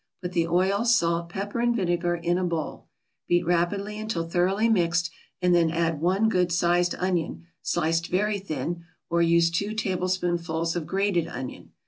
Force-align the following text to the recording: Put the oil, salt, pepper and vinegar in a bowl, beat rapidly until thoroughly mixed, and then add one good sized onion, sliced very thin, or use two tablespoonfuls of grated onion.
Put 0.23 0.31
the 0.31 0.47
oil, 0.47 0.83
salt, 0.83 1.29
pepper 1.29 1.59
and 1.59 1.75
vinegar 1.75 2.15
in 2.15 2.39
a 2.39 2.43
bowl, 2.43 2.87
beat 3.27 3.45
rapidly 3.45 3.99
until 3.99 4.27
thoroughly 4.27 4.67
mixed, 4.67 5.11
and 5.43 5.53
then 5.53 5.69
add 5.69 6.01
one 6.01 6.27
good 6.27 6.51
sized 6.51 6.95
onion, 6.95 7.45
sliced 7.61 8.07
very 8.07 8.39
thin, 8.39 8.83
or 9.11 9.21
use 9.21 9.51
two 9.51 9.75
tablespoonfuls 9.75 10.75
of 10.75 10.87
grated 10.87 11.27
onion. 11.27 11.73